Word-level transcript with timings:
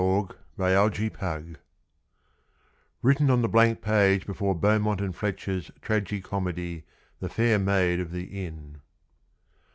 John 0.01 0.29
Keats 0.91 1.21
Ode 1.21 1.59
[Written 3.03 3.29
on 3.29 3.43
the 3.43 3.47
blank 3.47 3.83
page 3.83 4.25
before 4.25 4.55
Beaumont 4.55 4.99
and 4.99 5.15
Fletcher's 5.15 5.69
Tragi 5.79 6.21
Comedy 6.21 6.85
"The 7.19 7.29
Fair 7.29 7.59
Maid 7.59 7.99
of 7.99 8.09
the 8.11 8.23
Inn." 8.43 8.81